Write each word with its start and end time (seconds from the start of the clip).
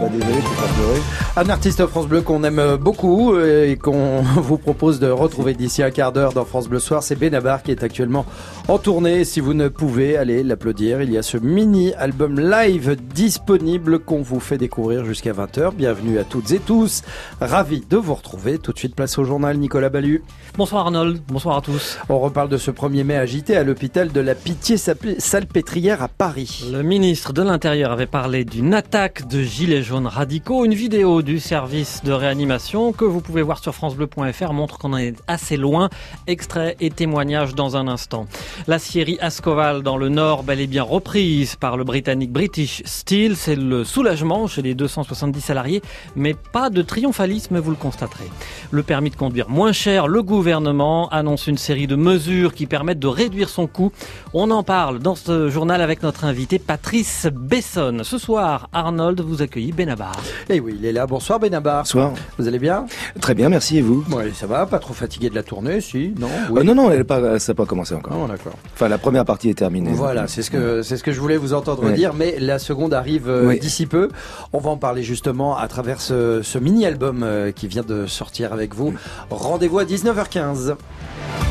Bah 0.00 0.08
désolé, 0.08 0.34
je 0.34 0.48
peux 0.48 0.56
pas 0.56 0.72
pleurer. 0.74 1.00
Un 1.36 1.48
artiste 1.50 1.86
France 1.86 2.08
Bleu 2.08 2.20
qu'on 2.20 2.42
aime 2.42 2.76
beaucoup 2.76 3.34
euh, 3.34 3.70
et 3.70 3.76
qu'on 3.76 4.22
vous 4.36 4.58
propose 4.58 4.98
de 4.98 5.08
retrouver 5.08 5.54
d'ici 5.54 5.84
un 5.84 5.92
quart 5.92 6.10
d'heure 6.10 6.32
dans 6.32 6.44
France 6.44 6.68
Bleu 6.68 6.80
Soir, 6.80 7.04
c'est 7.04 7.14
Benabar 7.14 7.62
qui 7.62 7.70
est 7.70 7.84
actuellement 7.84 8.26
en 8.66 8.78
tournée. 8.78 9.24
Si 9.24 9.38
vous 9.38 9.54
ne 9.54 9.68
pouvez 9.68 10.16
aller 10.16 10.42
l'applaudir, 10.42 11.00
il 11.00 11.12
y 11.12 11.18
a 11.18 11.22
ce 11.22 11.36
mini 11.36 11.92
album 11.94 12.40
live 12.40 12.96
disponible 13.14 14.00
qu'on 14.00 14.22
vous 14.22 14.40
fait 14.40 14.58
découvrir 14.58 15.04
jusqu'à 15.04 15.32
20h. 15.32 15.74
Bienvenue 15.74 16.18
à 16.18 16.24
toutes 16.24 16.50
et 16.50 16.58
tous. 16.58 17.02
Ravi 17.40 17.84
de 17.88 17.96
vous 17.96 18.14
retrouver. 18.14 18.58
Tout 18.58 18.72
de 18.72 18.78
suite, 18.78 18.96
place 18.96 19.16
au 19.18 19.24
journal 19.24 19.56
Nicolas 19.58 19.90
Ballu. 19.90 20.24
Bonsoir 20.56 20.86
Arnold, 20.86 21.20
bonsoir 21.28 21.58
à 21.58 21.60
tous. 21.60 21.98
On 22.08 22.18
reparle 22.18 22.48
de 22.48 22.56
ce 22.56 22.72
1er 22.72 23.04
mai 23.04 23.16
agité 23.16 23.56
à 23.56 23.62
l'hôpital 23.62 24.10
de 24.10 24.20
la 24.20 24.34
Pitié-Salpêtrière 24.34 26.02
à 26.02 26.08
Paris. 26.08 26.68
Le 26.72 26.82
ministre 26.82 27.32
de 27.32 27.42
l'Intérieur 27.42 27.92
avait 27.92 28.06
parlé 28.06 28.44
d'une 28.44 28.74
attaque 28.74 29.28
de 29.28 29.40
gilets 29.40 29.83
jaunes 29.84 30.06
radicaux. 30.06 30.64
Une 30.64 30.74
vidéo 30.74 31.22
du 31.22 31.38
service 31.38 32.02
de 32.02 32.10
réanimation 32.10 32.92
que 32.92 33.04
vous 33.04 33.20
pouvez 33.20 33.42
voir 33.42 33.58
sur 33.58 33.74
francebleu.fr 33.74 34.52
montre 34.52 34.78
qu'on 34.78 34.96
est 34.96 35.14
assez 35.28 35.56
loin. 35.56 35.90
Extrait 36.26 36.76
et 36.80 36.90
témoignage 36.90 37.54
dans 37.54 37.76
un 37.76 37.86
instant. 37.86 38.26
La 38.66 38.78
scierie 38.78 39.18
Ascoval 39.20 39.82
dans 39.82 39.96
le 39.96 40.08
Nord, 40.08 40.42
bel 40.42 40.60
et 40.60 40.66
bien 40.66 40.82
reprise 40.82 41.54
par 41.56 41.76
le 41.76 41.84
britannique 41.84 42.32
British 42.32 42.82
Steel. 42.86 43.36
C'est 43.36 43.56
le 43.56 43.84
soulagement 43.84 44.46
chez 44.46 44.62
les 44.62 44.74
270 44.74 45.40
salariés, 45.40 45.82
mais 46.16 46.34
pas 46.34 46.70
de 46.70 46.82
triomphalisme, 46.82 47.58
vous 47.58 47.70
le 47.70 47.76
constaterez. 47.76 48.30
Le 48.70 48.82
permis 48.82 49.10
de 49.10 49.16
conduire 49.16 49.50
moins 49.50 49.72
cher, 49.72 50.08
le 50.08 50.22
gouvernement 50.22 51.08
annonce 51.10 51.46
une 51.46 51.58
série 51.58 51.86
de 51.86 51.96
mesures 51.96 52.54
qui 52.54 52.66
permettent 52.66 52.98
de 52.98 53.06
réduire 53.06 53.50
son 53.50 53.66
coût. 53.66 53.92
On 54.32 54.50
en 54.50 54.62
parle 54.62 54.98
dans 54.98 55.14
ce 55.14 55.50
journal 55.50 55.82
avec 55.82 56.02
notre 56.02 56.24
invité 56.24 56.58
Patrice 56.58 57.28
Besson. 57.30 58.00
Ce 58.02 58.16
soir, 58.16 58.70
Arnold 58.72 59.20
vous 59.20 59.42
accueille 59.42 59.73
Benabar. 59.74 60.14
Et 60.48 60.56
eh 60.56 60.60
oui, 60.60 60.76
il 60.78 60.86
est 60.86 60.92
là. 60.92 61.06
Bonsoir 61.06 61.38
Benabar. 61.38 61.82
Bonsoir. 61.82 62.12
Vous 62.38 62.48
allez 62.48 62.58
bien? 62.58 62.86
Très 63.20 63.34
bien, 63.34 63.48
merci. 63.48 63.78
Et 63.78 63.82
vous? 63.82 64.04
Oui, 64.10 64.32
ça 64.34 64.46
va. 64.46 64.66
Pas 64.66 64.78
trop 64.78 64.94
fatigué 64.94 65.30
de 65.30 65.34
la 65.34 65.42
tournée, 65.42 65.80
si 65.80 66.14
Non? 66.18 66.28
Oui. 66.50 66.60
Euh, 66.60 66.64
non, 66.64 66.74
non, 66.74 66.90
elle 66.90 67.04
pas, 67.04 67.38
ça 67.38 67.52
n'a 67.52 67.56
pas 67.56 67.66
commencé 67.66 67.94
encore. 67.94 68.16
Non, 68.16 68.26
d'accord. 68.28 68.54
Enfin, 68.74 68.88
la 68.88 68.98
première 68.98 69.24
partie 69.24 69.50
est 69.50 69.58
terminée. 69.58 69.92
Voilà, 69.92 70.26
c'est 70.28 70.42
ce 70.42 70.50
que 70.50 70.82
c'est 70.82 70.96
ce 70.96 71.04
que 71.04 71.12
je 71.12 71.20
voulais 71.20 71.36
vous 71.36 71.54
entendre 71.54 71.90
dire, 71.90 72.14
mais 72.14 72.36
la 72.38 72.58
seconde 72.58 72.94
arrive 72.94 73.28
euh, 73.28 73.56
d'ici 73.58 73.86
peu. 73.86 74.08
On 74.52 74.58
va 74.58 74.70
en 74.70 74.76
parler 74.76 75.02
justement 75.02 75.56
à 75.56 75.68
travers 75.68 76.00
ce, 76.00 76.42
ce 76.42 76.58
mini 76.58 76.86
album 76.86 77.22
euh, 77.22 77.52
qui 77.52 77.68
vient 77.68 77.82
de 77.82 78.06
sortir 78.06 78.52
avec 78.52 78.74
vous. 78.74 78.94
Rendez-vous 79.30 79.78
à 79.78 79.84
19h15. 79.84 80.74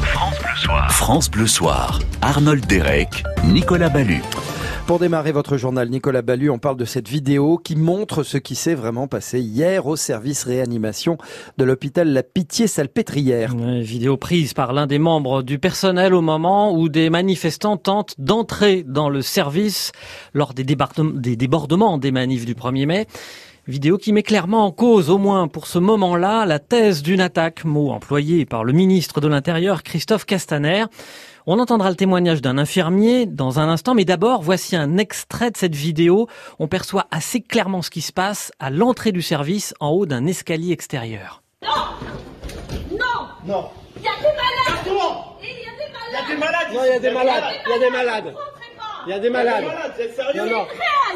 France 0.01 0.39
Bleu 0.39 0.55
Soir. 0.55 0.91
France 0.91 1.31
Bleu 1.31 1.47
Soir. 1.47 1.99
Arnold 2.21 2.65
Derek, 2.67 3.23
Nicolas 3.45 3.89
Ballu. 3.89 4.21
Pour 4.85 4.99
démarrer 4.99 5.31
votre 5.31 5.55
journal, 5.55 5.89
Nicolas 5.89 6.21
Ballu, 6.21 6.49
on 6.49 6.59
parle 6.59 6.75
de 6.75 6.83
cette 6.83 7.07
vidéo 7.07 7.57
qui 7.57 7.77
montre 7.77 8.23
ce 8.23 8.37
qui 8.37 8.53
s'est 8.53 8.75
vraiment 8.75 9.07
passé 9.07 9.39
hier 9.39 9.87
au 9.87 9.95
service 9.95 10.43
réanimation 10.43 11.17
de 11.57 11.63
l'hôpital 11.63 12.09
La 12.11 12.21
Pitié-Salpêtrière. 12.21 13.55
Vidéo 13.55 14.17
prise 14.17 14.53
par 14.53 14.73
l'un 14.73 14.85
des 14.85 14.99
membres 14.99 15.41
du 15.41 15.57
personnel 15.57 16.13
au 16.13 16.21
moment 16.21 16.75
où 16.75 16.89
des 16.89 17.09
manifestants 17.09 17.77
tentent 17.77 18.15
d'entrer 18.17 18.83
dans 18.85 19.07
le 19.07 19.21
service 19.21 19.93
lors 20.33 20.53
des, 20.53 20.65
des 20.65 21.35
débordements 21.37 21.97
des 21.97 22.11
manifs 22.11 22.45
du 22.45 22.53
1er 22.53 22.85
mai. 22.85 23.07
Vidéo 23.65 23.97
qui 23.97 24.11
met 24.11 24.23
clairement 24.23 24.65
en 24.65 24.71
cause, 24.71 25.09
au 25.09 25.17
moins 25.17 25.47
pour 25.47 25.67
ce 25.67 25.79
moment-là, 25.79 26.45
la 26.45 26.59
thèse 26.59 27.01
d'une 27.01 27.21
attaque, 27.21 27.63
mot 27.63 27.91
employé 27.91 28.45
par 28.45 28.65
le 28.65 28.73
ministre 28.73 29.21
de 29.21 29.29
l'Intérieur 29.29 29.83
Christophe 29.83 30.25
Castaner. 30.25 30.83
On 31.45 31.59
entendra 31.59 31.89
le 31.89 31.97
témoignage 31.97 32.41
d'un 32.41 32.57
infirmier 32.57 33.25
dans 33.25 33.59
un 33.59 33.67
instant, 33.67 33.93
mais 33.93 34.05
d'abord, 34.05 34.41
voici 34.41 34.77
un 34.77 34.97
extrait 34.97 35.51
de 35.51 35.57
cette 35.57 35.75
vidéo. 35.75 36.27
On 36.57 36.69
perçoit 36.69 37.05
assez 37.11 37.41
clairement 37.41 37.81
ce 37.81 37.89
qui 37.89 37.99
se 37.99 38.13
passe 38.13 38.53
à 38.59 38.69
l'entrée 38.69 39.11
du 39.11 39.21
service 39.21 39.73
en 39.81 39.89
haut 39.89 40.05
d'un 40.05 40.25
escalier 40.25 40.71
extérieur. 40.71 41.41
Non 41.61 41.69
Non 42.87 42.95
Non 43.45 43.69
Il 43.97 44.03
y 44.03 44.07
a 44.07 44.11
des 44.15 44.31
malades 44.37 44.87
Il 45.41 45.55
y 45.55 45.67
a 45.67 46.29
des 46.29 46.37
malades 46.37 46.67
Il 46.71 46.75
y 46.75 46.93
a 46.93 46.99
des 46.99 47.09
malades 47.09 47.43
Il 47.65 47.69
y 47.69 47.73
a 47.73 47.79
des 47.79 47.89
malades 47.89 48.35
Il 49.05 49.09
y 49.09 49.13
a 49.13 49.19
des 49.19 49.29
malades 49.29 49.65
Il 49.65 49.65
y 49.75 49.99
a 49.99 49.99
des 50.07 50.09
malades 50.15 50.35
Non, 50.35 50.45
non 50.45 50.67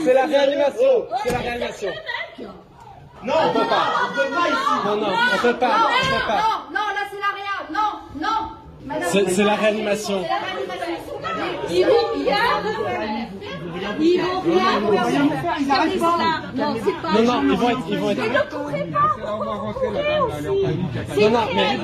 C'est 0.04 0.14
la 0.14 0.26
réanimation 0.26 1.08
C'est 1.24 1.32
la 1.32 1.40
réanimation 1.40 1.92
non, 3.24 3.34
on 3.50 3.52
peut 3.52 3.68
pas. 3.68 3.86
On 4.04 4.14
peut 4.14 4.30
pas 4.32 4.48
ici. 4.48 4.86
Non, 4.86 4.96
non, 4.98 5.08
on 5.08 5.38
peut 5.40 5.58
pas. 5.58 5.78
Non, 5.80 5.88
on 5.90 6.16
peut 6.16 6.28
pas. 6.28 6.38
Non, 6.38 6.70
non, 6.72 6.86
là 6.94 7.02
c'est 7.10 7.20
la 7.20 7.34
réa. 7.34 7.58
Non, 7.74 8.22
non. 8.22 8.87
C'est 9.06 9.44
la 9.44 9.56
réanimation. 9.56 10.24
Ils 11.70 11.86
vont 11.86 11.92
rien 12.16 12.36
Ils 14.00 14.22
vont 14.22 14.40
rien 14.42 15.30
Ils 15.60 15.68
n'arrivent 15.68 16.00
pas. 16.00 16.18
Non. 16.56 16.76
Non, 17.14 17.24
non, 17.24 17.42
ils 17.44 17.58
vont 17.58 17.70
être. 17.70 17.80
Ils 17.90 17.98
vont 17.98 18.10
être. 18.12 18.22
Mais 18.22 18.30
ne 18.30 18.40
courez 18.50 18.86
pas. 18.92 19.18
Non, 21.18 21.30
non, 21.30 21.46
mais. 21.56 21.78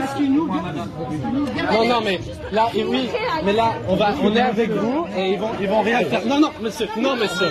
Non, 1.72 1.86
non, 1.88 2.02
mais 2.04 2.20
là, 2.52 2.70
oui, 2.74 3.10
mais 3.44 3.54
là, 3.54 3.74
on 3.88 3.96
va, 3.96 4.14
on 4.22 4.36
est 4.36 4.42
avec 4.42 4.70
vous 4.72 5.06
et 5.16 5.34
ils 5.34 5.40
vont, 5.40 5.50
ils 5.60 5.68
vont 5.68 5.82
rien 5.82 6.00
faire. 6.06 6.26
Non, 6.26 6.40
non, 6.40 6.52
monsieur, 6.62 6.88
non, 6.98 7.16
monsieur, 7.16 7.50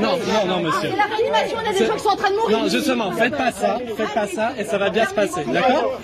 non, 0.00 0.16
non, 0.16 0.46
non, 0.46 0.60
monsieur. 0.62 0.90
C'est 0.90 0.96
la 0.96 1.04
réanimation, 1.04 1.58
on 1.64 1.68
a 1.68 1.72
des 1.72 1.86
gens 1.86 1.94
qui 1.94 2.00
sont 2.00 2.08
en 2.08 2.16
train 2.16 2.30
de 2.30 2.36
mourir. 2.36 2.58
Non, 2.58 2.68
justement, 2.68 3.12
faites 3.12 3.36
pas 3.36 3.52
ça, 3.52 3.78
faites 3.96 4.14
pas 4.14 4.26
ça 4.26 4.52
et 4.58 4.64
ça 4.64 4.78
va 4.78 4.90
bien 4.90 5.06
se 5.06 5.14
passer, 5.14 5.44
d'accord? 5.44 6.00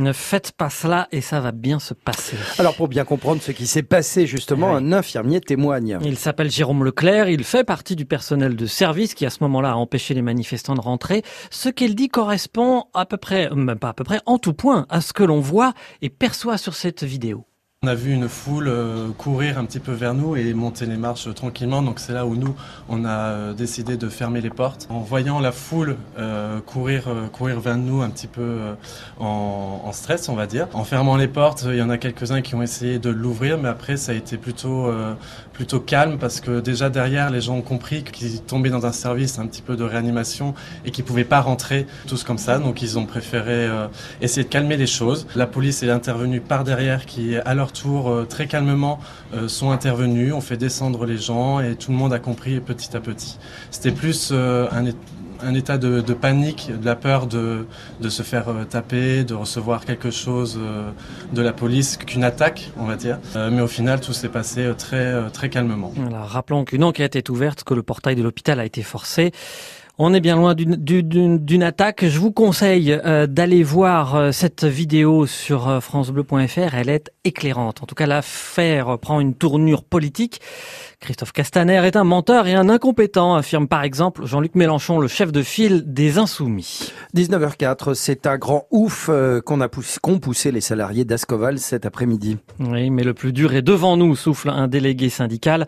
Ne 0.00 0.14
faites 0.14 0.52
pas 0.52 0.70
cela 0.70 1.08
et 1.12 1.20
ça 1.20 1.40
va 1.40 1.52
bien 1.52 1.78
se 1.78 1.92
passer. 1.92 2.34
Alors 2.58 2.74
pour 2.74 2.88
bien 2.88 3.04
comprendre 3.04 3.42
ce 3.42 3.52
qui 3.52 3.66
s'est 3.66 3.82
passé 3.82 4.26
justement, 4.26 4.74
un 4.74 4.94
infirmier 4.94 5.42
témoigne. 5.42 5.98
Il 6.02 6.16
s'appelle 6.16 6.50
Jérôme 6.50 6.84
Leclerc, 6.84 7.28
il 7.28 7.44
fait 7.44 7.64
partie 7.64 7.96
du 7.96 8.06
personnel 8.06 8.56
de 8.56 8.64
service 8.64 9.12
qui 9.12 9.26
à 9.26 9.30
ce 9.30 9.42
moment-là 9.42 9.72
a 9.72 9.74
empêché 9.74 10.14
les 10.14 10.22
manifestants 10.22 10.74
de 10.74 10.80
rentrer. 10.80 11.22
Ce 11.50 11.68
qu'il 11.68 11.94
dit 11.94 12.08
correspond 12.08 12.84
à 12.94 13.04
peu 13.04 13.18
près, 13.18 13.50
même 13.50 13.78
pas 13.78 13.90
à 13.90 13.92
peu 13.92 14.04
près, 14.04 14.20
en 14.24 14.38
tout 14.38 14.54
point 14.54 14.86
à 14.88 15.02
ce 15.02 15.12
que 15.12 15.22
l'on 15.22 15.40
voit 15.40 15.74
et 16.00 16.08
perçoit 16.08 16.56
sur 16.56 16.74
cette 16.74 17.04
vidéo. 17.04 17.44
On 17.82 17.88
a 17.88 17.94
vu 17.94 18.12
une 18.12 18.28
foule 18.28 18.68
euh, 18.68 19.08
courir 19.16 19.56
un 19.56 19.64
petit 19.64 19.80
peu 19.80 19.92
vers 19.92 20.12
nous 20.12 20.36
et 20.36 20.52
monter 20.52 20.84
les 20.84 20.98
marches 20.98 21.32
tranquillement. 21.32 21.80
Donc 21.80 21.98
c'est 21.98 22.12
là 22.12 22.26
où 22.26 22.36
nous, 22.36 22.54
on 22.90 23.06
a 23.06 23.08
euh, 23.08 23.52
décidé 23.54 23.96
de 23.96 24.10
fermer 24.10 24.42
les 24.42 24.50
portes. 24.50 24.86
En 24.90 24.98
voyant 24.98 25.40
la 25.40 25.50
foule 25.50 25.96
euh, 26.18 26.60
courir, 26.60 27.08
courir 27.32 27.58
vers 27.58 27.78
nous 27.78 28.02
un 28.02 28.10
petit 28.10 28.26
peu 28.26 28.58
en, 29.18 29.90
stress, 29.92 30.28
on 30.28 30.34
va 30.34 30.46
dire. 30.46 30.68
En 30.74 30.84
fermant 30.84 31.16
les 31.16 31.26
portes, 31.26 31.64
il 31.66 31.76
y 31.76 31.80
en 31.80 31.88
a 31.88 31.96
quelques-uns 31.96 32.42
qui 32.42 32.54
ont 32.54 32.60
essayé 32.60 32.98
de 32.98 33.08
l'ouvrir, 33.08 33.56
mais 33.56 33.70
après 33.70 33.96
ça 33.96 34.12
a 34.12 34.14
été 34.14 34.36
plutôt, 34.36 34.92
plutôt 35.54 35.80
calme 35.80 36.18
parce 36.18 36.42
que 36.42 36.60
déjà 36.60 36.90
derrière, 36.90 37.30
les 37.30 37.40
gens 37.40 37.56
ont 37.56 37.62
compris 37.62 38.04
qu'ils 38.04 38.42
tombaient 38.42 38.68
dans 38.68 38.84
un 38.84 38.92
service 38.92 39.38
un 39.38 39.46
petit 39.46 39.62
peu 39.62 39.76
de 39.76 39.84
réanimation 39.84 40.54
et 40.84 40.90
qu'ils 40.90 41.04
pouvaient 41.04 41.24
pas 41.24 41.40
rentrer 41.40 41.86
tous 42.06 42.24
comme 42.24 42.38
ça. 42.38 42.58
Donc 42.58 42.82
ils 42.82 42.98
ont 42.98 43.06
préféré 43.06 43.70
essayer 44.20 44.44
de 44.44 44.50
calmer 44.50 44.76
les 44.76 44.86
choses. 44.86 45.26
La 45.34 45.46
police 45.46 45.82
est 45.82 45.90
intervenue 45.90 46.42
par 46.42 46.64
derrière 46.64 47.06
qui, 47.06 47.36
à 47.36 47.54
leur 47.84 48.10
euh, 48.10 48.24
très 48.24 48.46
calmement, 48.46 49.00
euh, 49.34 49.48
sont 49.48 49.70
intervenus, 49.70 50.32
ont 50.32 50.40
fait 50.40 50.56
descendre 50.56 51.06
les 51.06 51.18
gens 51.18 51.60
et 51.60 51.76
tout 51.76 51.90
le 51.90 51.96
monde 51.96 52.12
a 52.12 52.18
compris 52.18 52.60
petit 52.60 52.96
à 52.96 53.00
petit. 53.00 53.38
C'était 53.70 53.92
plus 53.92 54.30
euh, 54.32 54.68
un, 55.42 55.54
état 55.54 55.78
de, 55.78 56.00
panique, 56.12 56.70
de 56.78 56.84
la 56.84 56.96
peur 56.96 57.26
de, 57.26 57.66
de 58.00 58.08
se 58.08 58.22
faire 58.22 58.46
taper, 58.68 59.24
de 59.24 59.34
recevoir 59.34 59.84
quelque 59.84 60.10
chose 60.10 60.60
de 61.32 61.42
la 61.42 61.54
police 61.54 61.96
qu'une 61.96 62.24
attaque, 62.24 62.70
on 62.76 62.84
va 62.84 62.96
dire. 62.96 63.18
mais 63.34 63.62
au 63.62 63.66
final, 63.66 64.00
tout 64.00 64.12
s'est 64.12 64.28
passé 64.28 64.70
très, 64.76 65.30
très 65.30 65.48
calmement. 65.48 65.94
Rappelons 66.12 66.66
qu'une 66.66 66.84
enquête 66.84 67.16
est 67.16 67.30
ouverte, 67.30 67.64
que 67.64 67.72
le 67.72 67.82
portail 67.82 68.16
de 68.16 68.22
l'hôpital 68.22 68.60
a 68.60 68.66
été 68.66 68.82
forcé. 68.82 69.32
On 70.02 70.14
est 70.14 70.20
bien 70.20 70.36
loin 70.36 70.54
d'une 70.54 71.62
attaque. 71.62 72.06
Je 72.06 72.18
vous 72.18 72.32
conseille 72.32 72.90
euh, 73.04 73.26
d'aller 73.26 73.62
voir 73.62 74.14
euh, 74.14 74.32
cette 74.32 74.64
vidéo 74.64 75.26
sur 75.26 75.68
euh, 75.68 75.80
francebleu.fr. 75.80 76.74
Elle 76.74 76.88
est 76.88 77.12
éclairante. 77.24 77.82
En 77.82 77.86
tout 77.86 77.94
cas, 77.94 78.06
l'affaire 78.06 78.98
prend 78.98 79.20
une 79.20 79.34
tournure 79.34 79.84
politique. 79.84 80.40
Christophe 81.00 81.32
Castaner 81.32 81.84
est 81.84 81.96
un 81.96 82.04
menteur 82.04 82.46
et 82.46 82.54
un 82.54 82.70
incompétent, 82.70 83.34
affirme 83.34 83.68
par 83.68 83.82
exemple 83.82 84.24
Jean-Luc 84.24 84.54
Mélenchon, 84.54 85.00
le 85.00 85.08
chef 85.08 85.32
de 85.32 85.42
file 85.42 85.82
des 85.86 86.16
Insoumis. 86.16 86.94
19h04, 87.14 87.92
c'est 87.92 88.26
un 88.26 88.38
grand 88.38 88.66
ouf 88.70 89.10
qu'on 89.44 89.60
a 89.60 89.68
poussé, 89.68 89.98
qu'ont 90.00 90.18
poussé 90.18 90.50
les 90.50 90.60
salariés 90.60 91.04
d'Ascoval 91.04 91.58
cet 91.58 91.84
après-midi. 91.84 92.38
Oui, 92.58 92.88
mais 92.88 93.02
le 93.02 93.12
plus 93.12 93.34
dur 93.34 93.54
est 93.54 93.62
devant 93.62 93.98
nous, 93.98 94.14
souffle 94.16 94.50
un 94.50 94.68
délégué 94.68 95.08
syndical. 95.08 95.66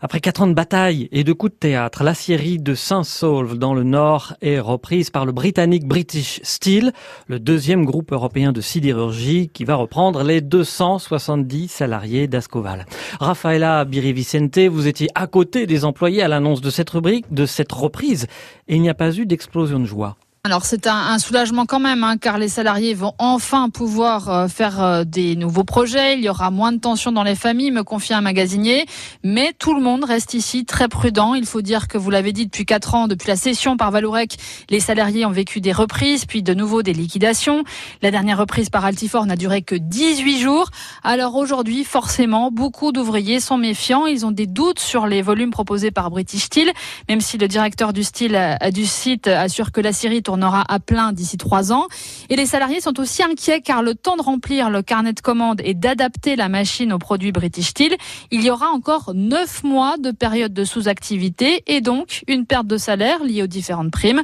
Après 0.00 0.20
quatre 0.20 0.42
ans 0.42 0.46
de 0.46 0.54
bataille 0.54 1.08
et 1.12 1.24
de 1.24 1.32
coups 1.32 1.52
de 1.52 1.58
théâtre, 1.58 2.02
la 2.02 2.14
série 2.14 2.58
de 2.58 2.74
Saint-Saulve 2.74 3.56
dans 3.56 3.74
le 3.74 3.84
Nord 3.84 4.34
est 4.42 4.58
reprise 4.58 5.10
par 5.10 5.24
le 5.24 5.32
britannique 5.32 5.86
British 5.86 6.40
Steel, 6.42 6.92
le 7.26 7.38
deuxième 7.38 7.84
groupe 7.84 8.12
européen 8.12 8.52
de 8.52 8.60
sidérurgie 8.60 9.50
qui 9.52 9.64
va 9.64 9.76
reprendre 9.76 10.22
les 10.22 10.40
270 10.40 11.68
salariés 11.68 12.26
d'Ascoval. 12.26 12.86
Rafaela 13.20 13.84
Birivicente, 13.84 14.58
vous 14.58 14.86
étiez 14.86 15.08
à 15.14 15.26
côté 15.26 15.66
des 15.66 15.84
employés 15.84 16.22
à 16.22 16.28
l'annonce 16.28 16.60
de 16.60 16.70
cette 16.70 16.90
rubrique, 16.90 17.32
de 17.32 17.46
cette 17.46 17.72
reprise, 17.72 18.26
et 18.68 18.76
il 18.76 18.82
n'y 18.82 18.90
a 18.90 18.94
pas 18.94 19.16
eu 19.16 19.26
d'explosion 19.26 19.78
de 19.78 19.86
joie. 19.86 20.16
Alors 20.46 20.66
c'est 20.66 20.86
un, 20.86 20.94
un, 20.94 21.18
soulagement 21.18 21.64
quand 21.64 21.80
même, 21.80 22.04
hein, 22.04 22.18
car 22.18 22.36
les 22.36 22.50
salariés 22.50 22.92
vont 22.92 23.14
enfin 23.16 23.70
pouvoir 23.70 24.28
euh, 24.28 24.46
faire 24.46 24.82
euh, 24.82 25.02
des 25.02 25.36
nouveaux 25.36 25.64
projets. 25.64 26.18
Il 26.18 26.22
y 26.22 26.28
aura 26.28 26.50
moins 26.50 26.70
de 26.70 26.76
tensions 26.76 27.12
dans 27.12 27.22
les 27.22 27.34
familles, 27.34 27.70
me 27.70 27.82
confie 27.82 28.12
un 28.12 28.20
magasinier. 28.20 28.84
Mais 29.22 29.54
tout 29.58 29.72
le 29.72 29.80
monde 29.80 30.04
reste 30.04 30.34
ici 30.34 30.66
très 30.66 30.86
prudent. 30.86 31.32
Il 31.32 31.46
faut 31.46 31.62
dire 31.62 31.88
que 31.88 31.96
vous 31.96 32.10
l'avez 32.10 32.34
dit 32.34 32.44
depuis 32.44 32.66
quatre 32.66 32.94
ans, 32.94 33.08
depuis 33.08 33.26
la 33.28 33.36
session 33.36 33.78
par 33.78 33.90
Valourec, 33.90 34.36
les 34.68 34.80
salariés 34.80 35.24
ont 35.24 35.30
vécu 35.30 35.62
des 35.62 35.72
reprises, 35.72 36.26
puis 36.26 36.42
de 36.42 36.52
nouveau 36.52 36.82
des 36.82 36.92
liquidations. 36.92 37.64
La 38.02 38.10
dernière 38.10 38.36
reprise 38.36 38.68
par 38.68 38.84
Altifort 38.84 39.24
n'a 39.24 39.36
duré 39.36 39.62
que 39.62 39.76
18 39.76 40.40
jours. 40.40 40.68
Alors 41.02 41.36
aujourd'hui, 41.36 41.84
forcément, 41.84 42.50
beaucoup 42.50 42.92
d'ouvriers 42.92 43.40
sont 43.40 43.56
méfiants. 43.56 44.04
Ils 44.04 44.26
ont 44.26 44.30
des 44.30 44.46
doutes 44.46 44.78
sur 44.78 45.06
les 45.06 45.22
volumes 45.22 45.52
proposés 45.52 45.90
par 45.90 46.10
British 46.10 46.42
Steel, 46.42 46.70
même 47.08 47.22
si 47.22 47.38
le 47.38 47.48
directeur 47.48 47.94
du, 47.94 48.04
style, 48.04 48.36
euh, 48.36 48.70
du 48.70 48.84
site 48.84 49.26
assure 49.26 49.72
que 49.72 49.80
la 49.80 49.94
série 49.94 50.22
tournera 50.34 50.64
à 50.66 50.80
plein 50.80 51.12
d'ici 51.12 51.36
trois 51.36 51.72
ans. 51.72 51.86
Et 52.28 52.34
les 52.34 52.46
salariés 52.46 52.80
sont 52.80 52.98
aussi 52.98 53.22
inquiets 53.22 53.60
car 53.60 53.82
le 53.82 53.94
temps 53.94 54.16
de 54.16 54.22
remplir 54.22 54.68
le 54.68 54.82
carnet 54.82 55.12
de 55.12 55.20
commandes 55.20 55.60
et 55.62 55.74
d'adapter 55.74 56.34
la 56.34 56.48
machine 56.48 56.92
aux 56.92 56.98
produits 56.98 57.30
British 57.30 57.68
Steel, 57.68 57.94
il 58.32 58.42
y 58.42 58.50
aura 58.50 58.70
encore 58.70 59.12
neuf 59.14 59.62
mois 59.62 59.96
de 59.96 60.10
période 60.10 60.52
de 60.52 60.64
sous-activité 60.64 61.62
et 61.68 61.80
donc 61.80 62.24
une 62.26 62.46
perte 62.46 62.66
de 62.66 62.76
salaire 62.76 63.22
liée 63.22 63.44
aux 63.44 63.46
différentes 63.46 63.92
primes. 63.92 64.22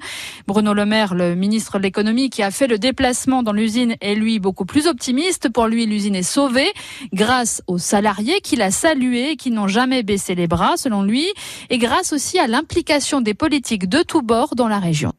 Bruno 0.48 0.74
Le 0.74 0.84
Maire, 0.84 1.14
le 1.14 1.36
ministre 1.36 1.78
de 1.78 1.84
l'économie 1.84 2.28
qui 2.28 2.42
a 2.42 2.50
fait 2.50 2.66
le 2.66 2.78
déplacement 2.78 3.44
dans 3.44 3.52
l'usine, 3.52 3.94
est 4.00 4.16
lui 4.16 4.40
beaucoup 4.40 4.64
plus 4.64 4.88
optimiste. 4.88 5.48
Pour 5.48 5.68
lui, 5.68 5.86
l'usine 5.86 6.16
est 6.16 6.24
sauvée 6.24 6.72
grâce 7.12 7.62
aux 7.68 7.78
salariés 7.78 8.40
qu'il 8.40 8.62
a 8.62 8.72
salués, 8.72 9.36
qui 9.36 9.52
n'ont 9.52 9.68
jamais 9.68 10.02
baissé 10.02 10.34
les 10.34 10.48
bras, 10.48 10.76
selon 10.76 11.02
lui, 11.02 11.26
et 11.68 11.78
grâce 11.78 12.12
aussi 12.12 12.40
à 12.40 12.48
l'implication 12.48 13.20
des 13.20 13.34
politiques 13.34 13.88
de 13.88 14.02
tous 14.02 14.22
bords 14.22 14.56
dans 14.56 14.68
la 14.68 14.80
région. 14.80 15.12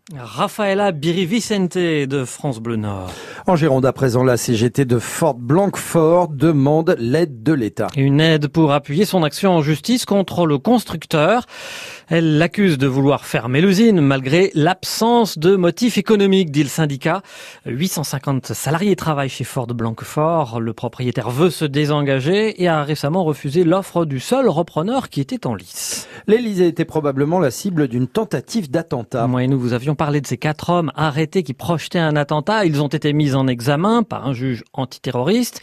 Rafaela 0.81 0.91
Birivicente 0.91 1.77
de 1.77 2.25
France 2.25 2.59
Bleu 2.59 2.75
Nord. 2.75 3.11
En 3.45 3.55
Gironde, 3.55 3.85
à 3.85 3.93
présent, 3.93 4.23
la 4.23 4.35
CGT 4.35 4.85
de 4.85 4.97
Fort 4.97 5.35
Blanquefort 5.35 6.27
demande 6.27 6.95
l'aide 6.97 7.43
de 7.43 7.53
l'État. 7.53 7.87
Une 7.95 8.19
aide 8.19 8.47
pour 8.47 8.71
appuyer 8.71 9.05
son 9.05 9.21
action 9.21 9.51
en 9.51 9.61
justice 9.61 10.05
contre 10.05 10.47
le 10.47 10.57
constructeur. 10.57 11.45
Elle 12.13 12.37
l'accuse 12.37 12.77
de 12.77 12.87
vouloir 12.87 13.25
fermer 13.25 13.61
l'usine 13.61 14.01
malgré 14.01 14.51
l'absence 14.53 15.39
de 15.39 15.55
motifs 15.55 15.97
économiques, 15.97 16.51
dit 16.51 16.63
le 16.63 16.67
syndicat. 16.67 17.21
850 17.65 18.47
salariés 18.47 18.97
travaillent 18.97 19.29
chez 19.29 19.45
Ford 19.45 19.67
Blanquefort. 19.67 20.59
Le 20.59 20.73
propriétaire 20.73 21.29
veut 21.29 21.49
se 21.49 21.63
désengager 21.63 22.61
et 22.61 22.67
a 22.67 22.83
récemment 22.83 23.23
refusé 23.23 23.63
l'offre 23.63 24.03
du 24.03 24.19
seul 24.19 24.49
repreneur 24.49 25.07
qui 25.07 25.21
était 25.21 25.47
en 25.47 25.55
lice. 25.55 26.09
L'Élysée 26.27 26.67
était 26.67 26.83
probablement 26.83 27.39
la 27.39 27.49
cible 27.49 27.87
d'une 27.87 28.09
tentative 28.09 28.69
d'attentat. 28.69 29.25
Moi 29.27 29.43
et 29.43 29.47
nous 29.47 29.57
vous 29.57 29.71
avions 29.71 29.95
parlé 29.95 30.19
de 30.19 30.27
ces 30.27 30.37
quatre 30.37 30.69
hommes 30.69 30.91
arrêtés 30.95 31.43
qui 31.43 31.53
projetaient 31.53 31.97
un 31.97 32.17
attentat. 32.17 32.65
Ils 32.65 32.81
ont 32.81 32.89
été 32.89 33.13
mis 33.13 33.35
en 33.35 33.47
examen 33.47 34.03
par 34.03 34.27
un 34.27 34.33
juge 34.33 34.65
antiterroriste 34.73 35.61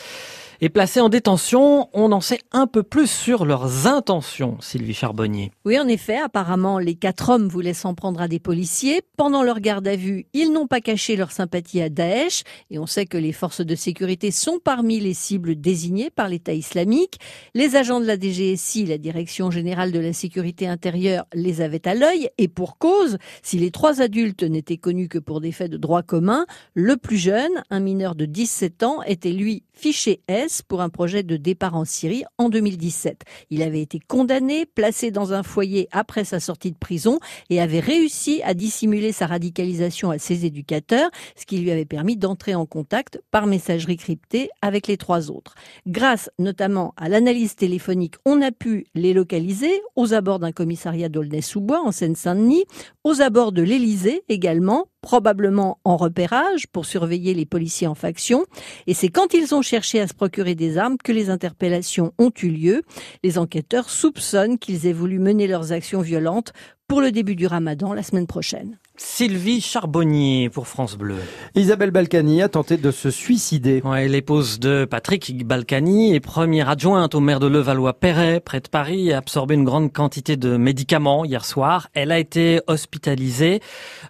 et 0.60 0.68
placés 0.68 1.00
en 1.00 1.08
détention. 1.08 1.88
On 1.92 2.12
en 2.12 2.20
sait 2.20 2.40
un 2.52 2.66
peu 2.66 2.82
plus 2.82 3.10
sur 3.10 3.44
leurs 3.44 3.86
intentions, 3.86 4.56
Sylvie 4.60 4.94
Charbonnier. 4.94 5.52
Oui, 5.64 5.78
en 5.78 5.86
effet, 5.86 6.18
apparemment, 6.18 6.78
les 6.78 6.94
quatre 6.94 7.30
hommes 7.30 7.48
voulaient 7.48 7.74
s'en 7.74 7.94
prendre 7.94 8.20
à 8.20 8.28
des 8.28 8.38
policiers. 8.38 9.02
Pendant 9.16 9.42
leur 9.42 9.60
garde 9.60 9.86
à 9.86 9.96
vue, 9.96 10.26
ils 10.32 10.52
n'ont 10.52 10.66
pas 10.66 10.80
caché 10.80 11.16
leur 11.16 11.32
sympathie 11.32 11.80
à 11.80 11.88
Daesh. 11.88 12.42
Et 12.70 12.78
on 12.78 12.86
sait 12.86 13.06
que 13.06 13.18
les 13.18 13.32
forces 13.32 13.64
de 13.64 13.74
sécurité 13.74 14.30
sont 14.30 14.58
parmi 14.62 15.00
les 15.00 15.14
cibles 15.14 15.60
désignées 15.60 16.10
par 16.10 16.28
l'État 16.28 16.54
islamique. 16.54 17.18
Les 17.54 17.76
agents 17.76 18.00
de 18.00 18.06
la 18.06 18.18
DGSI, 18.18 18.86
la 18.86 18.98
Direction 18.98 19.50
générale 19.50 19.92
de 19.92 20.00
la 20.00 20.12
sécurité 20.12 20.66
intérieure, 20.66 21.26
les 21.34 21.60
avaient 21.60 21.86
à 21.86 21.94
l'œil. 21.94 22.30
Et 22.38 22.48
pour 22.48 22.78
cause, 22.78 23.18
si 23.42 23.58
les 23.58 23.70
trois 23.70 24.00
adultes 24.00 24.42
n'étaient 24.42 24.76
connus 24.76 25.08
que 25.08 25.18
pour 25.18 25.40
des 25.40 25.52
faits 25.52 25.70
de 25.70 25.76
droit 25.76 26.02
commun, 26.02 26.46
le 26.74 26.96
plus 26.96 27.18
jeune, 27.18 27.52
un 27.70 27.80
mineur 27.80 28.14
de 28.14 28.24
17 28.24 28.82
ans, 28.82 29.02
était 29.02 29.32
lui 29.32 29.62
fiché 29.72 30.22
S 30.26 30.47
pour 30.66 30.80
un 30.80 30.88
projet 30.88 31.22
de 31.22 31.36
départ 31.36 31.74
en 31.74 31.84
Syrie 31.84 32.24
en 32.38 32.48
2017. 32.48 33.22
Il 33.50 33.62
avait 33.62 33.80
été 33.80 34.00
condamné, 34.00 34.66
placé 34.66 35.10
dans 35.10 35.32
un 35.32 35.42
foyer 35.42 35.88
après 35.92 36.24
sa 36.24 36.40
sortie 36.40 36.72
de 36.72 36.78
prison 36.78 37.18
et 37.50 37.60
avait 37.60 37.80
réussi 37.80 38.40
à 38.44 38.54
dissimuler 38.54 39.12
sa 39.12 39.26
radicalisation 39.26 40.10
à 40.10 40.18
ses 40.18 40.46
éducateurs, 40.46 41.10
ce 41.36 41.46
qui 41.46 41.58
lui 41.58 41.70
avait 41.70 41.84
permis 41.84 42.16
d'entrer 42.16 42.54
en 42.54 42.66
contact 42.66 43.20
par 43.30 43.46
messagerie 43.46 43.96
cryptée 43.96 44.48
avec 44.62 44.86
les 44.86 44.96
trois 44.96 45.30
autres. 45.30 45.54
Grâce 45.86 46.30
notamment 46.38 46.94
à 46.96 47.08
l'analyse 47.08 47.54
téléphonique, 47.54 48.14
on 48.24 48.42
a 48.42 48.50
pu 48.50 48.86
les 48.94 49.12
localiser 49.12 49.82
aux 49.96 50.14
abords 50.14 50.38
d'un 50.38 50.52
commissariat 50.52 51.08
d'Aulnay-sous-Bois 51.08 51.82
en 51.84 51.92
Seine-Saint-Denis, 51.92 52.64
aux 53.04 53.20
abords 53.20 53.52
de 53.52 53.62
l'Élysée 53.62 54.22
également, 54.28 54.86
probablement 55.08 55.78
en 55.84 55.96
repérage 55.96 56.66
pour 56.66 56.84
surveiller 56.84 57.32
les 57.32 57.46
policiers 57.46 57.86
en 57.86 57.94
faction. 57.94 58.44
Et 58.86 58.92
c'est 58.92 59.08
quand 59.08 59.32
ils 59.32 59.54
ont 59.54 59.62
cherché 59.62 60.02
à 60.02 60.06
se 60.06 60.12
procurer 60.12 60.54
des 60.54 60.76
armes 60.76 60.98
que 61.02 61.12
les 61.12 61.30
interpellations 61.30 62.12
ont 62.18 62.30
eu 62.42 62.50
lieu. 62.50 62.82
Les 63.24 63.38
enquêteurs 63.38 63.88
soupçonnent 63.88 64.58
qu'ils 64.58 64.86
aient 64.86 64.92
voulu 64.92 65.18
mener 65.18 65.46
leurs 65.46 65.72
actions 65.72 66.02
violentes 66.02 66.52
pour 66.88 67.02
le 67.02 67.12
début 67.12 67.36
du 67.36 67.46
ramadan 67.46 67.92
la 67.92 68.02
semaine 68.02 68.26
prochaine. 68.26 68.78
Sylvie 68.96 69.60
Charbonnier 69.60 70.48
pour 70.48 70.66
France 70.66 70.96
Bleu. 70.96 71.18
Isabelle 71.54 71.90
Balkany 71.90 72.42
a 72.42 72.48
tenté 72.48 72.78
de 72.78 72.90
se 72.90 73.10
suicider. 73.10 73.82
Ouais, 73.84 74.08
l'épouse 74.08 74.58
de 74.58 74.86
Patrick 74.86 75.46
Balkany 75.46 76.14
est 76.14 76.20
première 76.20 76.70
adjointe 76.70 77.14
au 77.14 77.20
maire 77.20 77.40
de 77.40 77.46
Levallois-Perret, 77.46 78.40
près 78.40 78.60
de 78.60 78.68
Paris, 78.68 79.12
a 79.12 79.18
absorbé 79.18 79.54
une 79.54 79.64
grande 79.64 79.92
quantité 79.92 80.36
de 80.36 80.56
médicaments 80.56 81.26
hier 81.26 81.44
soir. 81.44 81.88
Elle 81.92 82.10
a 82.10 82.18
été 82.18 82.60
hospitalisée. 82.66 83.60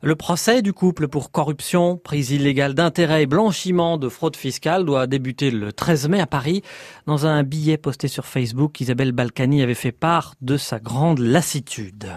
Le 0.00 0.14
procès 0.14 0.62
du 0.62 0.72
couple 0.72 1.08
pour 1.08 1.32
corruption, 1.32 1.96
prise 1.96 2.30
illégale 2.30 2.75
d'intérêt 2.75 3.25
et 3.25 3.26
blanchiment 3.26 3.98
de 3.98 4.08
fraude 4.08 4.36
fiscale 4.36 4.84
doit 4.84 5.08
débuter 5.08 5.50
le 5.50 5.72
13 5.72 6.08
mai 6.08 6.20
à 6.20 6.26
Paris. 6.26 6.62
Dans 7.06 7.26
un 7.26 7.42
billet 7.42 7.76
posté 7.76 8.06
sur 8.06 8.25
Facebook, 8.25 8.80
Isabelle 8.80 9.12
Balkany 9.12 9.62
avait 9.62 9.75
fait 9.75 9.92
part 9.92 10.34
de 10.40 10.56
sa 10.56 10.78
grande 10.78 11.19
lassitude. 11.19 12.08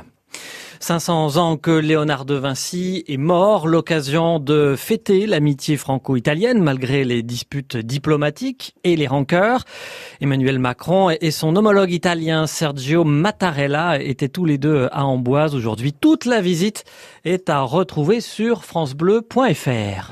500 0.79 1.37
ans 1.37 1.57
que 1.57 1.71
Léonard 1.71 2.25
de 2.25 2.33
Vinci 2.33 3.03
est 3.07 3.17
mort, 3.17 3.67
l'occasion 3.67 4.39
de 4.39 4.75
fêter 4.75 5.27
l'amitié 5.27 5.77
franco-italienne 5.77 6.61
malgré 6.61 7.03
les 7.03 7.21
disputes 7.21 7.77
diplomatiques 7.77 8.73
et 8.83 8.95
les 8.95 9.07
rancœurs. 9.07 9.63
Emmanuel 10.21 10.57
Macron 10.57 11.11
et 11.11 11.31
son 11.31 11.55
homologue 11.55 11.91
italien 11.91 12.47
Sergio 12.47 13.03
Mattarella 13.03 14.01
étaient 14.01 14.29
tous 14.29 14.45
les 14.45 14.57
deux 14.57 14.89
à 14.91 15.05
Amboise 15.05 15.55
aujourd'hui. 15.55 15.93
Toute 15.93 16.25
la 16.25 16.41
visite 16.41 16.83
est 17.25 17.49
à 17.49 17.61
retrouver 17.61 18.19
sur 18.19 18.65
francebleu.fr. 18.65 20.11